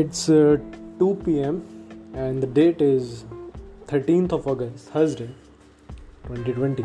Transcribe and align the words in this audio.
It's 0.00 0.28
uh, 0.28 0.58
2 0.98 1.22
pm 1.24 1.62
and 2.12 2.42
the 2.42 2.46
date 2.46 2.82
is 2.82 3.24
13th 3.86 4.32
of 4.32 4.46
August, 4.46 4.90
Thursday 4.90 5.30
2020. 6.24 6.84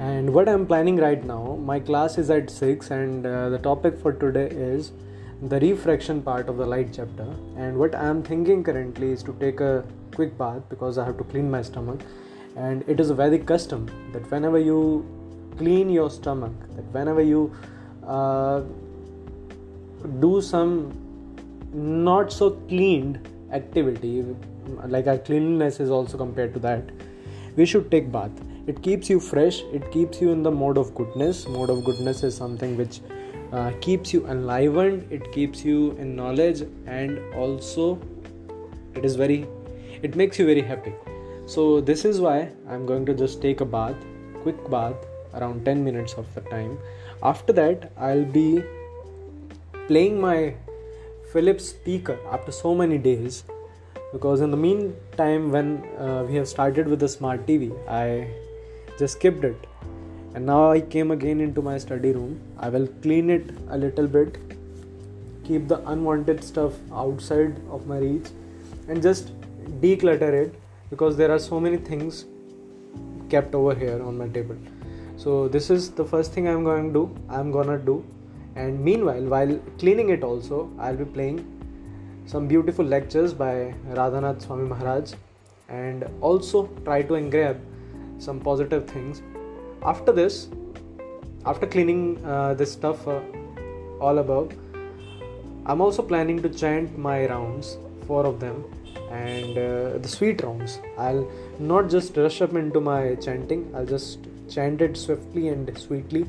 And 0.00 0.32
what 0.32 0.48
I'm 0.48 0.66
planning 0.66 0.96
right 0.96 1.22
now, 1.22 1.58
my 1.62 1.78
class 1.78 2.16
is 2.16 2.30
at 2.30 2.48
6 2.48 2.90
and 2.90 3.26
uh, 3.26 3.50
the 3.50 3.58
topic 3.58 3.98
for 3.98 4.14
today 4.14 4.46
is 4.46 4.92
the 5.42 5.60
refraction 5.60 6.22
part 6.22 6.48
of 6.48 6.56
the 6.56 6.64
light 6.64 6.88
chapter. 6.90 7.26
And 7.58 7.76
what 7.76 7.94
I'm 7.94 8.22
thinking 8.22 8.64
currently 8.64 9.10
is 9.10 9.22
to 9.24 9.36
take 9.38 9.60
a 9.60 9.84
quick 10.14 10.38
bath 10.38 10.62
because 10.70 10.96
I 10.96 11.04
have 11.04 11.18
to 11.18 11.24
clean 11.24 11.50
my 11.50 11.60
stomach. 11.60 12.00
And 12.56 12.82
it 12.88 12.98
is 12.98 13.10
a 13.10 13.14
Vedic 13.14 13.44
custom 13.44 13.90
that 14.14 14.30
whenever 14.30 14.58
you 14.58 15.04
clean 15.58 15.90
your 15.90 16.08
stomach, 16.08 16.54
that 16.76 16.86
whenever 16.94 17.20
you 17.20 17.54
uh, 18.06 18.62
do 20.18 20.40
some 20.40 21.07
not 21.72 22.32
so 22.32 22.50
cleaned 22.68 23.28
activity. 23.52 24.24
Like 24.86 25.06
our 25.06 25.18
cleanliness 25.18 25.80
is 25.80 25.90
also 25.90 26.18
compared 26.18 26.54
to 26.54 26.60
that. 26.60 26.90
We 27.56 27.66
should 27.66 27.90
take 27.90 28.12
bath. 28.12 28.30
It 28.66 28.82
keeps 28.82 29.08
you 29.08 29.18
fresh. 29.18 29.62
It 29.72 29.90
keeps 29.90 30.20
you 30.20 30.30
in 30.30 30.42
the 30.42 30.50
mode 30.50 30.78
of 30.78 30.94
goodness. 30.94 31.46
Mode 31.48 31.70
of 31.70 31.84
goodness 31.84 32.22
is 32.22 32.36
something 32.36 32.76
which 32.76 33.00
uh, 33.52 33.72
keeps 33.80 34.12
you 34.12 34.26
enlivened. 34.26 35.10
It 35.10 35.32
keeps 35.32 35.64
you 35.64 35.92
in 35.92 36.14
knowledge 36.14 36.62
and 36.86 37.18
also 37.34 37.98
it 38.94 39.04
is 39.04 39.16
very 39.16 39.46
it 40.02 40.14
makes 40.14 40.38
you 40.38 40.46
very 40.46 40.60
happy. 40.60 40.92
So 41.46 41.80
this 41.80 42.04
is 42.04 42.20
why 42.20 42.50
i'm 42.68 42.84
going 42.84 43.06
to 43.06 43.14
just 43.14 43.40
take 43.40 43.62
a 43.62 43.64
bath 43.64 43.96
quick 44.42 44.58
bath 44.70 44.96
around 45.34 45.64
10 45.64 45.82
minutes 45.82 46.12
of 46.14 46.32
the 46.34 46.42
time. 46.42 46.78
After 47.22 47.52
that 47.54 47.90
i'll 47.96 48.24
be 48.24 48.62
playing 49.86 50.20
my 50.20 50.54
Philips 51.32 51.68
speaker 51.68 52.18
after 52.30 52.52
so 52.52 52.74
many 52.74 52.98
days. 52.98 53.44
Because 54.12 54.40
in 54.40 54.50
the 54.50 54.56
meantime 54.56 55.50
when 55.52 55.84
uh, 55.98 56.24
we 56.26 56.34
have 56.36 56.48
started 56.48 56.88
with 56.88 57.00
the 57.00 57.08
smart 57.08 57.46
TV 57.46 57.72
I 57.88 58.28
just 58.98 59.14
skipped 59.14 59.44
it. 59.44 59.66
And 60.34 60.46
now 60.46 60.70
I 60.70 60.80
came 60.80 61.10
again 61.10 61.40
into 61.40 61.60
my 61.60 61.78
study 61.78 62.12
room. 62.12 62.40
I 62.58 62.68
will 62.68 62.86
clean 63.02 63.28
it 63.28 63.50
a 63.68 63.76
little 63.76 64.06
bit 64.06 64.38
keep 65.48 65.66
the 65.68 65.78
unwanted 65.92 66.44
stuff 66.44 66.74
outside 67.02 67.60
of 67.76 67.86
my 67.92 67.98
reach 67.98 68.28
and 68.88 69.02
just 69.02 69.32
declutter 69.84 70.32
it 70.44 70.54
because 70.90 71.16
there 71.16 71.30
are 71.34 71.38
so 71.38 71.60
many 71.66 71.78
things 71.78 72.26
kept 73.30 73.54
over 73.54 73.74
here 73.74 74.02
on 74.02 74.18
my 74.18 74.28
table. 74.28 74.56
So 75.16 75.48
this 75.48 75.70
is 75.70 75.90
the 75.90 76.04
first 76.04 76.32
thing 76.32 76.48
i'm 76.48 76.64
going 76.64 76.88
to 76.88 76.92
do. 76.98 77.04
I'm 77.28 77.50
gonna 77.50 77.78
do 77.78 78.04
and 78.62 78.84
meanwhile 78.88 79.26
while 79.34 79.54
cleaning 79.82 80.10
it 80.16 80.22
also 80.30 80.58
i'll 80.86 81.00
be 81.04 81.08
playing 81.16 81.38
some 82.32 82.46
beautiful 82.52 82.84
lectures 82.96 83.32
by 83.42 83.54
radhanath 83.98 84.46
swami 84.46 84.68
maharaj 84.72 85.12
and 85.68 86.04
also 86.20 86.66
try 86.84 87.02
to 87.02 87.14
engrave 87.14 87.56
some 88.18 88.40
positive 88.40 88.88
things. 88.88 89.22
After 89.82 90.12
this 90.12 90.48
after 91.46 91.66
cleaning 91.66 92.22
uh, 92.24 92.54
this 92.54 92.72
stuff 92.72 93.06
uh, 93.06 93.20
all 94.00 94.18
above 94.18 94.52
i'm 95.66 95.80
also 95.80 96.02
planning 96.02 96.42
to 96.42 96.48
chant 96.48 96.98
my 96.98 97.26
rounds 97.26 97.78
four 98.06 98.26
of 98.26 98.40
them 98.40 98.64
and 99.10 99.56
uh, 99.56 99.98
the 99.98 100.08
sweet 100.08 100.42
rounds. 100.42 100.80
I'll 100.98 101.30
not 101.58 101.88
just 101.88 102.16
rush 102.16 102.42
up 102.42 102.54
into 102.54 102.80
my 102.80 103.14
chanting 103.16 103.72
i'll 103.74 103.86
just 103.86 104.18
chant 104.48 104.82
it 104.82 104.96
swiftly 104.96 105.48
and 105.48 105.78
sweetly 105.78 106.26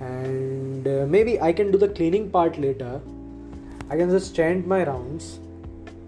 and 0.00 0.86
uh, 0.86 1.06
maybe 1.06 1.40
I 1.40 1.52
can 1.52 1.70
do 1.70 1.78
the 1.78 1.88
cleaning 1.88 2.30
part 2.30 2.58
later. 2.58 3.00
I 3.90 3.96
can 3.96 4.10
just 4.10 4.34
chant 4.34 4.66
my 4.66 4.84
rounds, 4.84 5.40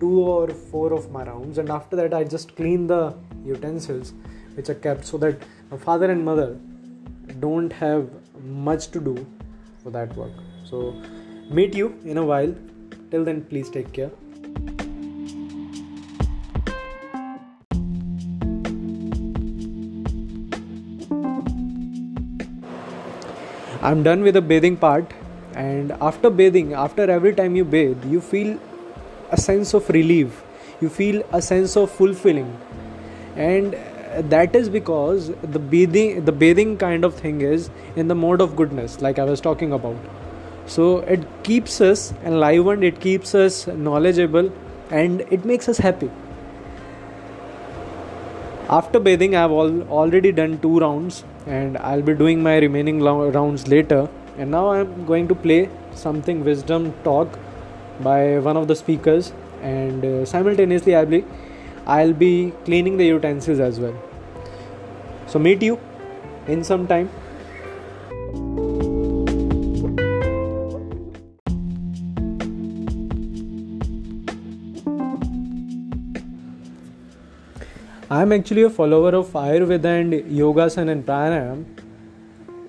two 0.00 0.20
or 0.20 0.48
four 0.48 0.92
of 0.92 1.10
my 1.10 1.25
rounds, 1.25 1.58
and 1.58 1.70
after 1.70 1.97
that, 1.97 2.14
I 2.14 2.25
just 2.25 2.56
clean 2.56 2.86
the 2.86 3.14
utensils 3.44 4.12
which 4.54 4.69
are 4.69 4.75
kept 4.75 5.04
so 5.04 5.19
that 5.19 5.42
father 5.78 6.10
and 6.10 6.25
mother 6.25 6.58
don't 7.41 7.72
have 7.72 8.08
much 8.44 8.91
to 8.92 9.00
do 9.00 9.26
for 9.82 9.91
that 9.91 10.14
work. 10.16 10.32
So, 10.64 10.94
meet 11.50 11.75
you 11.75 11.98
in 12.04 12.19
a 12.19 12.25
while. 12.25 12.54
Till 13.10 13.25
then, 13.25 13.42
please 13.44 13.69
take 13.69 13.92
care. 13.92 14.10
I'm 23.82 24.04
done 24.04 24.22
with 24.22 24.34
the 24.34 24.41
bathing 24.41 24.76
part, 24.76 25.12
and 25.54 25.91
after 26.00 26.31
bathing, 26.31 26.72
after 26.72 27.10
every 27.10 27.34
time 27.34 27.56
you 27.56 27.65
bathe, 27.65 28.04
you 28.04 28.20
feel 28.20 28.56
a 29.32 29.37
sense 29.37 29.75
of 29.75 29.88
relief, 29.88 30.44
you 30.81 30.88
feel 30.88 31.25
a 31.32 31.43
sense 31.43 31.76
of 31.76 31.91
fulfilling, 31.91 32.56
and 33.34 33.75
uh, 33.75 34.22
that 34.28 34.54
is 34.54 34.69
because 34.69 35.32
the 35.43 35.59
bathing, 35.59 36.25
the 36.25 36.31
bathing 36.31 36.78
kind 36.78 37.04
of 37.04 37.16
thing 37.16 37.41
is 37.41 37.70
in 37.97 38.06
the 38.06 38.15
mode 38.15 38.41
of 38.41 38.54
goodness, 38.54 39.00
like 39.00 39.19
I 39.19 39.25
was 39.25 39.41
talking 39.41 39.72
about. 39.72 39.97
So 40.66 40.99
it 41.00 41.26
keeps 41.43 41.81
us 41.81 42.14
enlivened, 42.25 42.84
it 42.84 43.00
keeps 43.00 43.34
us 43.34 43.66
knowledgeable, 43.66 44.53
and 44.91 45.22
it 45.22 45.44
makes 45.44 45.69
us 45.69 45.78
happy 45.78 46.10
after 48.69 49.00
bathing 49.00 49.34
i've 49.34 49.50
al- 49.50 49.83
already 49.91 50.33
done 50.33 50.59
two 50.61 50.78
rounds 50.78 51.25
and 51.47 51.77
i'll 51.78 52.03
be 52.03 52.15
doing 52.15 52.43
my 52.43 52.59
remaining 52.59 53.00
lo- 53.00 53.28
rounds 53.31 53.69
later. 53.69 54.09
And 54.39 54.50
now 54.50 54.71
i'm 54.71 55.05
going 55.05 55.28
to 55.28 55.34
play 55.34 55.69
something 55.95 56.43
wisdom 56.45 56.95
talk 57.05 57.39
by 58.00 58.39
one 58.39 58.56
of 58.56 58.67
the 58.67 58.75
speakers 58.75 59.33
and 59.61 60.05
uh, 60.05 60.25
simultaneously 60.25 60.95
i'll 60.97 61.06
be 61.06 61.25
i'll 61.87 62.15
be 62.15 62.53
cleaning 62.65 62.97
the 62.97 63.05
utensils 63.06 63.61
as 63.61 63.78
well. 63.78 63.95
So 65.27 65.39
meet 65.39 65.62
you 65.62 65.79
in 66.47 66.65
some 66.65 66.87
time 66.87 67.11
I'm 78.12 78.31
actually 78.31 78.65
a 78.65 78.69
follower 78.69 79.15
of 79.15 79.28
Ayurveda 79.33 79.91
and 79.99 80.12
Yogasana 80.39 80.91
and 80.93 81.06
Pranayam. 81.06 81.65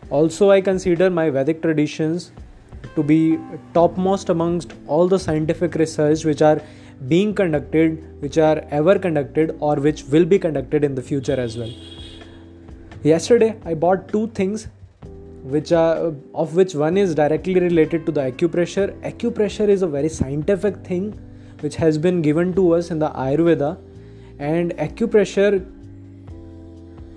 Also, 0.10 0.50
I 0.52 0.62
consider 0.62 1.10
my 1.10 1.30
Vedic 1.30 1.62
traditions 1.62 2.32
to 2.96 3.04
be 3.04 3.38
topmost 3.74 4.30
amongst 4.30 4.72
all 4.88 5.10
the 5.10 5.20
scientific 5.20 5.76
research 5.76 6.24
which 6.24 6.42
are 6.42 6.62
being 7.10 7.36
conducted, 7.36 8.22
which 8.22 8.38
are 8.38 8.64
ever 8.72 8.98
conducted, 8.98 9.58
or 9.60 9.76
which 9.76 10.06
will 10.06 10.24
be 10.24 10.40
conducted 10.40 10.86
in 10.86 10.96
the 10.96 11.02
future 11.02 11.38
as 11.38 11.58
well. 11.58 11.74
Yesterday, 13.04 13.60
I 13.66 13.74
bought 13.74 14.08
two 14.08 14.28
things 14.28 14.70
which 15.44 15.74
are 15.74 16.14
of 16.34 16.56
which 16.56 16.74
one 16.74 16.96
is 16.96 17.16
directly 17.16 17.60
related 17.60 18.06
to 18.06 18.14
the 18.14 18.22
acupressure 18.32 18.92
acupressure 19.02 19.68
is 19.68 19.82
a 19.82 19.88
very 19.88 20.08
scientific 20.08 20.78
thing 20.86 21.10
which 21.60 21.76
has 21.76 21.98
been 21.98 22.22
given 22.22 22.54
to 22.54 22.76
us 22.76 22.92
in 22.92 23.00
the 23.00 23.10
ayurveda 23.10 23.78
and 24.40 24.72
acupressure 24.78 25.66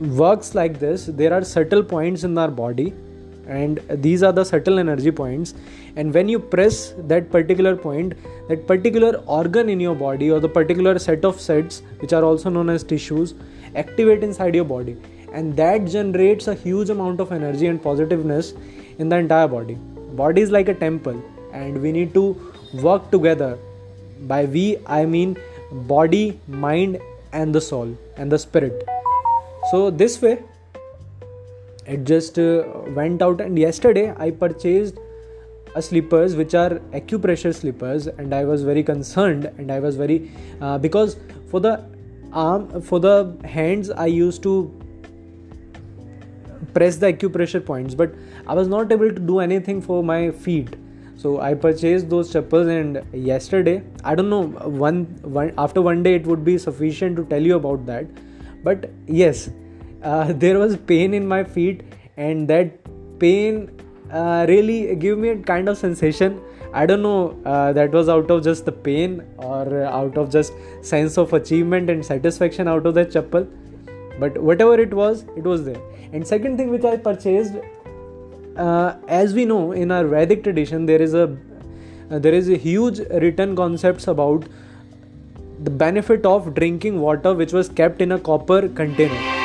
works 0.01 0.55
like 0.55 0.79
this. 0.79 1.07
There 1.07 1.33
are 1.33 1.45
subtle 1.45 1.83
points 1.83 2.25
in 2.25 2.37
our 2.37 2.51
body 2.51 2.93
and 3.49 3.81
these 3.91 4.23
are 4.23 4.33
the 4.33 4.45
subtle 4.45 4.79
energy 4.79 5.11
points. 5.11 5.55
And 5.97 6.13
when 6.13 6.29
you 6.29 6.39
press 6.39 6.93
that 6.99 7.31
particular 7.31 7.77
point 7.77 8.15
that 8.49 8.67
particular 8.67 9.23
organ 9.27 9.69
in 9.69 9.81
your 9.81 9.95
body 9.95 10.31
or 10.31 10.41
the 10.41 10.49
particular 10.49 10.99
set 10.99 11.25
of 11.25 11.41
sets 11.41 11.83
which 12.01 12.13
are 12.13 12.25
also 12.25 12.51
known 12.51 12.71
as 12.71 12.85
tissues 12.85 13.35
activate 13.75 14.23
inside 14.23 14.55
your 14.55 14.65
body. 14.65 14.97
And 15.33 15.57
that 15.57 15.85
generates 15.87 16.49
a 16.49 16.55
huge 16.55 16.91
amount 16.91 17.21
of 17.21 17.33
energy 17.33 17.67
and 17.67 17.83
positiveness 17.83 18.55
in 18.99 19.09
the 19.09 19.17
entire 19.17 19.49
body. 19.49 19.75
Body 20.13 20.43
is 20.43 20.51
like 20.51 20.69
a 20.69 20.75
temple 20.75 21.23
and 21.53 21.81
we 21.81 21.93
need 21.93 22.15
to 22.15 22.53
work 22.75 23.11
together. 23.11 23.59
By 24.23 24.47
we 24.47 24.79
i 24.87 25.05
mean 25.05 25.37
body, 25.71 26.41
mind, 26.47 26.99
and 27.33 27.55
the 27.55 27.61
soul 27.61 27.97
and 28.17 28.31
the 28.31 28.39
spirit. 28.39 28.89
So, 29.71 29.91
this 29.91 30.23
way, 30.23 30.43
it 31.87 32.05
just 32.05 32.39
uh, 32.39 32.65
went 32.95 33.23
out. 33.23 33.41
And 33.41 33.59
yesterday, 33.59 34.15
I 34.17 34.31
purchased 34.31 34.99
a 35.75 35.83
slippers 35.83 36.35
which 36.37 36.55
are 36.55 36.79
acupressure 37.01 37.55
slippers, 37.55 38.07
and 38.07 38.35
I 38.35 38.45
was 38.45 38.63
very 38.63 38.83
concerned. 38.83 39.51
And 39.59 39.71
I 39.71 39.81
was 39.81 39.97
very 39.97 40.31
uh, 40.61 40.79
because 40.79 41.17
for 41.51 41.61
the 41.61 41.85
arm, 42.33 42.81
for 42.83 43.01
the 43.01 43.37
hands, 43.45 43.91
I 43.91 44.07
used 44.07 44.43
to 44.45 44.73
press 46.75 46.97
the 46.97 47.13
acupressure 47.13 47.65
points, 47.65 47.95
but 47.95 48.15
I 48.47 48.55
was 48.55 48.69
not 48.69 48.93
able 48.93 49.09
to 49.09 49.21
do 49.21 49.41
anything 49.41 49.81
for 49.81 50.03
my 50.05 50.31
feet 50.31 50.77
so 51.17 51.41
i 51.41 51.53
purchased 51.55 52.09
those 52.09 52.33
chappals 52.33 52.67
and 52.69 53.03
yesterday 53.13 53.83
i 54.05 54.15
don't 54.15 54.31
know 54.31 54.47
one, 54.85 55.05
one 55.23 55.53
after 55.59 55.83
one 55.83 56.03
day 56.03 56.15
it 56.15 56.27
would 56.27 56.45
be 56.45 56.59
sufficient 56.59 57.17
to 57.17 57.25
tell 57.25 57.43
you 57.43 57.57
about 57.57 57.87
that 57.87 58.07
but 58.63 58.91
yes 59.07 59.51
uh, 60.03 60.33
there 60.45 60.59
was 60.59 60.77
pain 60.77 61.15
in 61.15 61.27
my 61.27 61.43
feet 61.43 61.83
and 62.17 62.49
that 62.49 62.79
pain 63.19 63.71
uh, 64.13 64.47
really 64.49 64.95
gave 64.97 65.19
me 65.19 65.31
a 65.31 65.37
kind 65.37 65.69
of 65.69 65.77
sensation 65.77 66.41
I 66.73 66.85
don't 66.85 67.01
know 67.01 67.41
uh, 67.47 67.73
that 67.73 67.93
was 67.93 68.09
out 68.09 68.31
of 68.31 68.45
just 68.45 68.67
the 68.67 68.73
pain 68.73 69.23
or 69.39 69.85
out 69.85 70.19
of 70.19 70.31
just 70.31 70.53
sense 70.83 71.17
of 71.17 71.33
achievement 71.33 71.89
and 71.89 72.05
satisfaction 72.05 72.69
out 72.69 72.87
of 72.87 72.95
that 72.95 73.11
chappal. 73.11 73.49
But 74.19 74.37
whatever 74.39 74.79
it 74.79 74.93
was, 74.93 75.25
it 75.37 75.45
was 75.45 75.65
there. 75.65 75.81
And 76.13 76.27
second 76.27 76.59
thing 76.59 76.71
which 76.71 76.85
I 76.85 76.99
purchased, 76.99 77.55
uh, 78.57 78.97
as 79.09 79.35
we 79.35 79.45
know 79.45 79.73
in 79.73 79.91
our 79.91 80.07
Vedic 80.07 80.43
tradition, 80.43 80.87
there 80.87 81.03
is 81.03 81.15
a 81.15 81.37
uh, 82.11 82.19
there 82.19 82.35
is 82.35 82.49
a 82.49 82.57
huge 82.57 83.01
written 83.11 83.57
concepts 83.57 84.07
about 84.07 84.45
the 85.63 85.71
benefit 85.71 86.25
of 86.25 86.55
drinking 86.55 87.01
water 87.01 87.35
which 87.35 87.53
was 87.53 87.69
kept 87.69 88.01
in 88.01 88.13
a 88.13 88.19
copper 88.19 88.69
container 88.69 89.36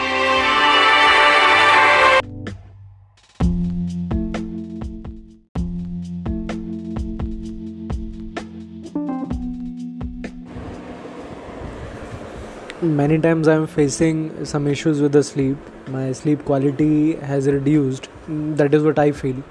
many 12.81 13.19
times 13.19 13.47
i'm 13.47 13.67
facing 13.67 14.43
some 14.43 14.67
issues 14.67 15.01
with 15.01 15.11
the 15.11 15.21
sleep. 15.23 15.55
My 15.87 16.11
sleep 16.13 16.43
quality 16.45 17.15
has 17.15 17.45
reduced. 17.45 18.09
That 18.27 18.73
is 18.73 18.81
what 18.81 18.97
i 18.97 19.11
feel. 19.11 19.43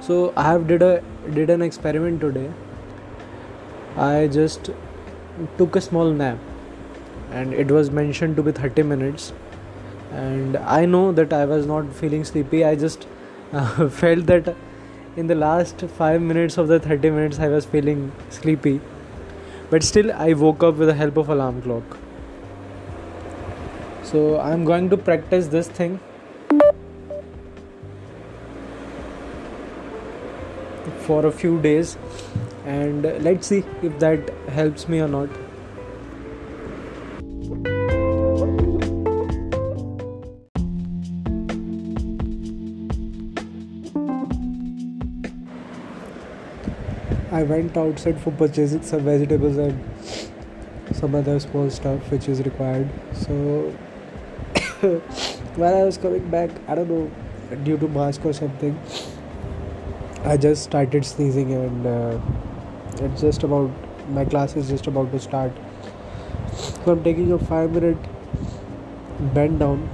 So 0.00 0.32
i 0.34 0.44
have 0.44 0.66
did 0.66 0.80
a 0.80 1.02
did 1.34 1.50
an 1.50 1.60
experiment 1.60 2.22
today. 2.22 2.50
I 3.98 4.28
just 4.28 4.70
took 5.58 5.76
a 5.76 5.80
small 5.82 6.10
nap 6.10 6.38
and 7.32 7.52
it 7.52 7.70
was 7.70 7.90
mentioned 7.90 8.36
to 8.36 8.42
be 8.42 8.52
30 8.52 8.82
minutes. 8.82 9.34
And 10.10 10.56
i 10.56 10.86
know 10.86 11.12
that 11.12 11.34
i 11.34 11.44
was 11.44 11.66
not 11.66 11.92
feeling 11.92 12.24
sleepy. 12.24 12.64
I 12.64 12.76
just 12.76 13.06
uh, 13.52 13.88
felt 14.00 14.24
that 14.24 14.56
in 15.16 15.26
the 15.26 15.34
last 15.34 15.82
5 15.82 16.22
minutes 16.22 16.56
of 16.56 16.68
the 16.68 16.80
30 16.80 17.10
minutes 17.10 17.38
i 17.38 17.48
was 17.48 17.66
feeling 17.66 18.10
sleepy. 18.30 18.80
But 19.68 19.82
still 19.82 20.10
i 20.12 20.32
woke 20.32 20.62
up 20.62 20.76
with 20.76 20.88
the 20.88 20.94
help 20.94 21.18
of 21.18 21.28
alarm 21.28 21.60
clock 21.60 21.98
so 24.14 24.40
i'm 24.40 24.64
going 24.64 24.88
to 24.90 24.96
practice 24.96 25.48
this 25.48 25.68
thing. 25.76 26.00
For 31.06 31.26
a 31.26 31.32
few 31.32 31.60
days. 31.60 31.96
And 32.64 33.02
let's 33.24 33.48
see 33.48 33.64
if 33.82 33.98
that 33.98 34.30
helps 34.58 34.88
me 34.88 35.00
or 35.00 35.08
not. 35.08 35.28
I 47.30 47.42
went 47.42 47.76
outside 47.76 48.20
for 48.20 48.30
purchasing 48.30 48.82
some 48.82 49.00
vegetables 49.00 49.56
and 49.56 49.84
some 50.92 51.14
other 51.16 51.40
small 51.40 51.68
stuff 51.68 52.10
which 52.12 52.28
is 52.28 52.40
required. 52.42 52.88
So 53.12 53.74
while 55.56 55.74
I 55.74 55.84
was 55.84 55.98
coming 55.98 56.28
back, 56.30 56.50
I 56.68 56.74
don't 56.74 56.88
know, 56.88 57.10
due 57.64 57.78
to 57.78 57.88
mask 57.88 58.24
or 58.24 58.32
something, 58.32 58.78
I 60.24 60.36
just 60.36 60.64
started 60.64 61.04
sneezing 61.04 61.52
and 61.52 61.86
uh, 61.86 62.18
it's 63.04 63.20
just 63.20 63.42
about 63.42 63.70
my 64.10 64.24
class 64.24 64.56
is 64.56 64.68
just 64.68 64.86
about 64.86 65.12
to 65.12 65.20
start. 65.20 65.52
So 66.84 66.92
I'm 66.92 67.02
taking 67.04 67.32
a 67.32 67.38
five 67.38 67.72
minute 67.72 67.96
bend 69.34 69.58
down, 69.60 69.88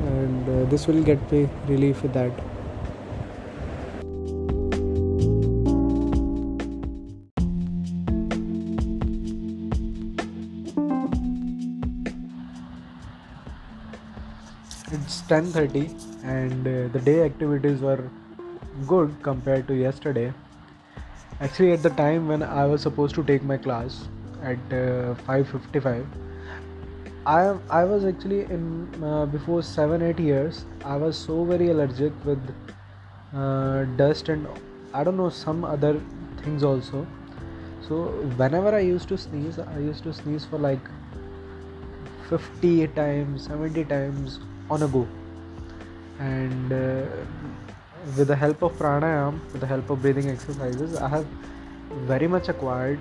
and 0.00 0.48
uh, 0.48 0.70
this 0.70 0.86
will 0.86 1.02
get 1.02 1.30
me 1.30 1.48
relief 1.66 2.02
with 2.02 2.12
that. 2.14 2.32
It's 14.92 15.22
10:30 15.22 15.90
and 16.22 16.66
uh, 16.66 16.88
the 16.92 17.00
day 17.00 17.22
activities 17.24 17.80
were 17.80 18.10
good 18.86 19.14
compared 19.22 19.66
to 19.68 19.74
yesterday. 19.74 20.32
Actually 21.40 21.72
at 21.72 21.82
the 21.82 21.90
time 21.90 22.28
when 22.28 22.42
i 22.42 22.64
was 22.72 22.82
supposed 22.86 23.14
to 23.14 23.22
take 23.30 23.42
my 23.42 23.56
class 23.56 23.94
at 24.50 24.74
uh, 24.80 25.14
5:55 25.28 26.04
I 27.24 27.40
I 27.78 27.84
was 27.84 28.04
actually 28.10 28.42
in 28.56 28.62
uh, 29.04 29.26
before 29.32 29.62
7 29.62 30.02
8 30.10 30.22
years 30.26 30.64
I 30.84 30.96
was 31.06 31.16
so 31.24 31.44
very 31.50 31.70
allergic 31.70 32.12
with 32.30 32.54
uh, 33.34 33.84
dust 34.02 34.28
and 34.28 34.46
I 34.92 35.04
don't 35.04 35.16
know 35.16 35.28
some 35.30 35.64
other 35.64 35.92
things 36.44 36.64
also. 36.70 37.06
So 37.88 38.00
whenever 38.42 38.74
I 38.80 38.80
used 38.80 39.08
to 39.14 39.18
sneeze 39.26 39.58
I 39.58 39.78
used 39.90 40.02
to 40.08 40.16
sneeze 40.22 40.44
for 40.44 40.58
like 40.58 40.90
50 42.30 42.88
times 42.98 43.46
70 43.52 43.84
times 43.84 44.40
on 44.72 44.82
a 44.82 44.88
go. 44.88 45.06
And 46.18 46.72
uh, 46.72 47.06
with 48.16 48.28
the 48.28 48.36
help 48.36 48.62
of 48.62 48.72
pranayam 48.82 49.40
with 49.52 49.60
the 49.60 49.66
help 49.72 49.90
of 49.94 50.02
breathing 50.02 50.28
exercises 50.30 50.96
i 50.96 51.08
have 51.08 51.26
very 52.12 52.26
much 52.34 52.48
acquired 52.48 52.98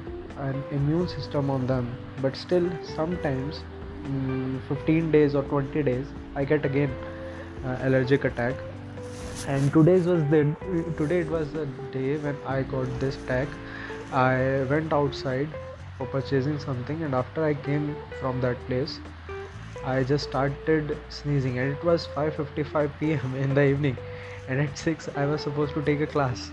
an 0.48 0.64
immune 0.72 1.08
system 1.08 1.50
on 1.50 1.66
them. 1.68 1.96
But 2.22 2.36
still 2.36 2.70
sometimes 2.96 3.62
um, 4.06 4.62
15 4.70 5.12
days 5.12 5.36
or 5.36 5.44
20 5.44 5.84
days 5.84 6.06
i 6.36 6.44
get 6.44 6.66
again 6.66 6.94
uh, 7.66 7.78
allergic 7.82 8.26
attack. 8.26 8.56
And 9.48 9.74
today's 9.74 10.06
was 10.06 10.24
the 10.30 10.56
today 10.98 11.20
it 11.20 11.30
was 11.30 11.52
the 11.52 11.66
day 11.92 12.18
when 12.18 12.38
i 12.46 12.62
got 12.62 13.00
this 13.00 13.16
attack. 13.24 13.48
I 14.12 14.66
went 14.70 14.94
outside 14.94 15.50
for 15.98 16.08
purchasing 16.08 16.60
something 16.60 17.04
and 17.04 17.16
after 17.16 17.44
i 17.46 17.54
came 17.54 17.96
from 18.20 18.42
that 18.42 18.66
place 18.68 19.00
I 19.84 20.04
just 20.04 20.26
started 20.30 20.98
sneezing 21.10 21.58
and 21.58 21.72
it 21.74 21.84
was 21.84 22.08
5:55 22.16 22.92
p.m. 23.00 23.36
in 23.36 23.54
the 23.54 23.64
evening. 23.66 23.98
And 24.48 24.60
at 24.62 24.78
6 24.78 25.10
I 25.16 25.26
was 25.26 25.42
supposed 25.42 25.74
to 25.74 25.82
take 25.82 26.02
a 26.02 26.08
class. 26.08 26.52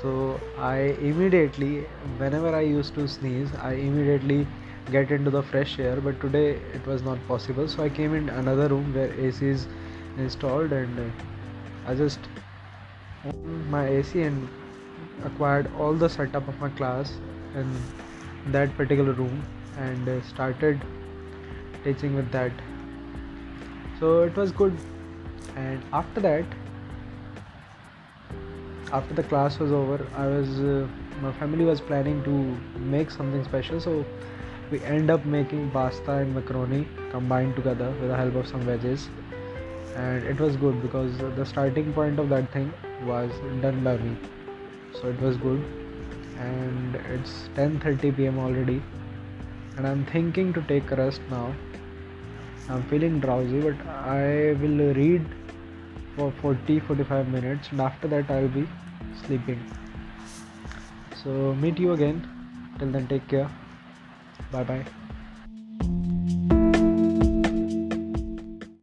So 0.00 0.40
I 0.58 0.96
immediately 1.10 1.84
whenever 2.18 2.54
I 2.54 2.62
used 2.62 2.94
to 2.94 3.06
sneeze 3.06 3.54
I 3.62 3.72
immediately 3.74 4.46
get 4.90 5.10
into 5.12 5.30
the 5.30 5.42
fresh 5.42 5.78
air. 5.78 5.96
But 6.00 6.20
today 6.20 6.48
it 6.74 6.86
was 6.86 7.02
not 7.02 7.26
possible. 7.28 7.68
So 7.68 7.82
I 7.84 7.88
came 7.88 8.14
in 8.14 8.28
another 8.28 8.68
room 8.68 8.94
where 8.94 9.12
AC 9.12 9.46
is 9.46 9.66
installed 10.16 10.72
and 10.72 11.12
I 11.86 11.94
just 11.94 12.28
my 13.68 13.86
AC 13.86 14.22
and 14.22 14.48
acquired 15.24 15.70
all 15.78 15.92
the 15.94 16.08
setup 16.08 16.48
of 16.48 16.60
my 16.60 16.70
class 16.70 17.12
in 17.54 17.72
that 18.46 18.76
particular 18.76 19.12
room 19.12 19.44
and 19.76 20.24
started 20.24 20.80
teaching 21.84 22.14
with 22.14 22.30
that. 22.32 22.52
So 23.98 24.22
it 24.22 24.36
was 24.36 24.52
good. 24.52 24.76
And 25.56 25.82
after 25.92 26.20
that 26.20 26.44
after 28.92 29.14
the 29.14 29.22
class 29.22 29.58
was 29.58 29.70
over 29.70 30.04
i 30.16 30.26
was 30.26 30.60
uh, 30.60 30.86
my 31.22 31.32
family 31.32 31.64
was 31.64 31.80
planning 31.80 32.22
to 32.24 32.34
make 32.80 33.10
something 33.10 33.44
special. 33.44 33.80
So 33.80 34.06
we 34.70 34.80
end 34.82 35.10
up 35.10 35.24
making 35.26 35.70
pasta 35.70 36.12
and 36.12 36.34
macaroni 36.34 36.88
combined 37.10 37.56
together 37.56 37.90
with 38.00 38.08
the 38.08 38.16
help 38.16 38.36
of 38.36 38.46
some 38.46 38.62
veggies. 38.62 39.08
And 39.96 40.24
it 40.24 40.40
was 40.40 40.56
good 40.56 40.80
because 40.80 41.18
the 41.18 41.44
starting 41.44 41.92
point 41.92 42.18
of 42.18 42.30
that 42.30 42.50
thing 42.52 42.72
was 43.04 43.30
done 43.60 43.84
by 43.84 43.96
me. 43.98 44.16
So 44.94 45.08
it 45.08 45.20
was 45.20 45.36
good. 45.36 45.62
And 46.38 46.96
it's 47.16 47.50
10:30 47.54 48.16
pm 48.16 48.38
already 48.38 48.82
and 49.76 49.86
i'm 49.86 50.04
thinking 50.06 50.52
to 50.52 50.62
take 50.62 50.90
a 50.90 50.96
rest 50.96 51.20
now 51.30 51.54
I'm 52.70 52.84
feeling 52.84 53.18
drowsy, 53.18 53.60
but 53.60 53.84
I 53.86 54.54
will 54.60 54.94
read 54.94 55.26
for 56.14 56.30
40 56.40 56.78
45 56.78 57.28
minutes, 57.28 57.68
and 57.72 57.80
after 57.80 58.06
that, 58.08 58.30
I'll 58.30 58.48
be 58.48 58.68
sleeping. 59.26 59.64
So, 61.22 61.54
meet 61.54 61.78
you 61.78 61.92
again. 61.92 62.24
Till 62.78 62.92
then, 62.92 63.08
take 63.08 63.26
care. 63.26 63.50
Bye 64.52 64.64
bye. 64.64 64.99